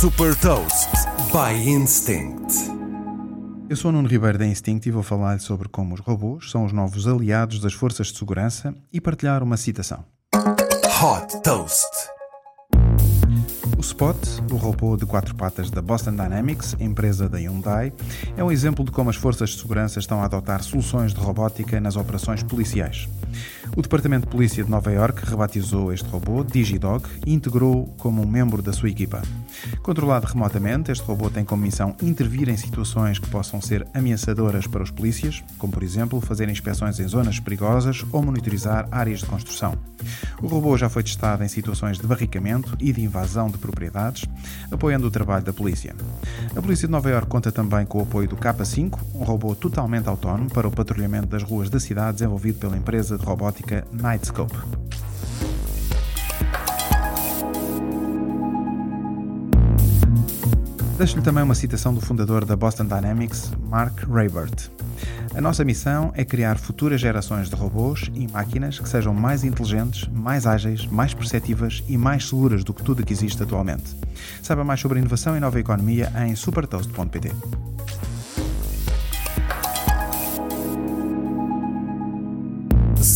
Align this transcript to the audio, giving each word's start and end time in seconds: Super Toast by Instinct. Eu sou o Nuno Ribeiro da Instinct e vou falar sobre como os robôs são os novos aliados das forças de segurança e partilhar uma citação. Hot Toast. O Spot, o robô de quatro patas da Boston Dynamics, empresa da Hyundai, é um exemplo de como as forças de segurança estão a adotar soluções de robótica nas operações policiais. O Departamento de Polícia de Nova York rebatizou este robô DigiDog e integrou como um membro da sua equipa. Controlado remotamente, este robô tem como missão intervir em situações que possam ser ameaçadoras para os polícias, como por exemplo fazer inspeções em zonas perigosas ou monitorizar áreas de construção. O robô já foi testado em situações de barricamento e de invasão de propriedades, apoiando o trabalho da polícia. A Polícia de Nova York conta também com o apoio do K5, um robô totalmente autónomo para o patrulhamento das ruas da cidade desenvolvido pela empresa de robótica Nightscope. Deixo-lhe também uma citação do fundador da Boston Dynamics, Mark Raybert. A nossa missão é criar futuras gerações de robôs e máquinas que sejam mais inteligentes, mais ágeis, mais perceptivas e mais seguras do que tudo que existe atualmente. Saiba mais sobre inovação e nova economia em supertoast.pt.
Super 0.00 0.32
Toast 0.36 0.90
by 1.32 1.68
Instinct. 1.68 2.54
Eu 3.68 3.74
sou 3.74 3.90
o 3.90 3.92
Nuno 3.92 4.06
Ribeiro 4.06 4.38
da 4.38 4.46
Instinct 4.46 4.88
e 4.88 4.92
vou 4.92 5.02
falar 5.02 5.40
sobre 5.40 5.68
como 5.68 5.92
os 5.92 6.00
robôs 6.00 6.52
são 6.52 6.64
os 6.64 6.72
novos 6.72 7.08
aliados 7.08 7.58
das 7.58 7.72
forças 7.72 8.06
de 8.06 8.16
segurança 8.16 8.72
e 8.92 9.00
partilhar 9.00 9.42
uma 9.42 9.56
citação. 9.56 10.04
Hot 11.02 11.42
Toast. 11.42 11.84
O 13.76 13.80
Spot, 13.80 14.16
o 14.52 14.56
robô 14.56 14.96
de 14.96 15.04
quatro 15.04 15.34
patas 15.34 15.68
da 15.68 15.82
Boston 15.82 16.12
Dynamics, 16.12 16.76
empresa 16.78 17.28
da 17.28 17.38
Hyundai, 17.38 17.92
é 18.36 18.44
um 18.44 18.52
exemplo 18.52 18.84
de 18.84 18.92
como 18.92 19.10
as 19.10 19.16
forças 19.16 19.50
de 19.50 19.60
segurança 19.60 19.98
estão 19.98 20.22
a 20.22 20.26
adotar 20.26 20.62
soluções 20.62 21.12
de 21.12 21.18
robótica 21.18 21.80
nas 21.80 21.96
operações 21.96 22.44
policiais. 22.44 23.08
O 23.76 23.82
Departamento 23.82 24.26
de 24.26 24.32
Polícia 24.32 24.64
de 24.64 24.70
Nova 24.70 24.90
York 24.90 25.24
rebatizou 25.24 25.92
este 25.92 26.08
robô 26.08 26.42
DigiDog 26.42 27.04
e 27.26 27.32
integrou 27.32 27.86
como 27.98 28.22
um 28.22 28.26
membro 28.26 28.62
da 28.62 28.72
sua 28.72 28.88
equipa. 28.88 29.22
Controlado 29.82 30.26
remotamente, 30.26 30.90
este 30.90 31.04
robô 31.04 31.30
tem 31.30 31.44
como 31.44 31.62
missão 31.62 31.94
intervir 32.02 32.48
em 32.48 32.56
situações 32.56 33.18
que 33.18 33.28
possam 33.28 33.60
ser 33.60 33.86
ameaçadoras 33.94 34.66
para 34.66 34.82
os 34.82 34.90
polícias, 34.90 35.42
como 35.58 35.72
por 35.72 35.82
exemplo 35.82 36.20
fazer 36.20 36.48
inspeções 36.48 36.98
em 37.00 37.08
zonas 37.08 37.40
perigosas 37.40 38.04
ou 38.12 38.22
monitorizar 38.22 38.88
áreas 38.90 39.20
de 39.20 39.26
construção. 39.26 39.74
O 40.42 40.46
robô 40.46 40.76
já 40.76 40.88
foi 40.88 41.02
testado 41.02 41.42
em 41.42 41.48
situações 41.48 41.98
de 41.98 42.06
barricamento 42.06 42.76
e 42.80 42.92
de 42.92 43.02
invasão 43.02 43.48
de 43.48 43.58
propriedades, 43.58 44.24
apoiando 44.70 45.06
o 45.06 45.10
trabalho 45.10 45.44
da 45.44 45.52
polícia. 45.52 45.94
A 46.56 46.62
Polícia 46.62 46.86
de 46.86 46.92
Nova 46.92 47.10
York 47.10 47.26
conta 47.26 47.50
também 47.50 47.84
com 47.84 47.98
o 47.98 48.02
apoio 48.02 48.28
do 48.28 48.36
K5, 48.36 48.98
um 49.14 49.24
robô 49.24 49.54
totalmente 49.54 50.08
autónomo 50.08 50.50
para 50.50 50.68
o 50.68 50.70
patrulhamento 50.70 51.26
das 51.26 51.42
ruas 51.42 51.68
da 51.68 51.80
cidade 51.80 52.18
desenvolvido 52.18 52.58
pela 52.58 52.76
empresa 52.76 53.17
de 53.18 53.24
robótica 53.26 53.84
Nightscope. 53.92 54.56
Deixo-lhe 60.96 61.22
também 61.22 61.44
uma 61.44 61.54
citação 61.54 61.94
do 61.94 62.00
fundador 62.00 62.44
da 62.44 62.56
Boston 62.56 62.86
Dynamics, 62.86 63.52
Mark 63.68 64.02
Raybert. 64.08 64.68
A 65.32 65.40
nossa 65.40 65.64
missão 65.64 66.12
é 66.16 66.24
criar 66.24 66.58
futuras 66.58 67.00
gerações 67.00 67.48
de 67.48 67.54
robôs 67.54 68.10
e 68.14 68.26
máquinas 68.26 68.80
que 68.80 68.88
sejam 68.88 69.14
mais 69.14 69.44
inteligentes, 69.44 70.08
mais 70.08 70.44
ágeis, 70.44 70.86
mais 70.86 71.14
perceptivas 71.14 71.84
e 71.86 71.96
mais 71.96 72.28
seguras 72.28 72.64
do 72.64 72.74
que 72.74 72.82
tudo 72.82 73.04
que 73.04 73.12
existe 73.12 73.40
atualmente. 73.40 73.94
Saiba 74.42 74.64
mais 74.64 74.80
sobre 74.80 74.98
inovação 74.98 75.36
e 75.36 75.40
nova 75.40 75.60
economia 75.60 76.12
em 76.26 76.34
supertoast.pt. 76.34 77.30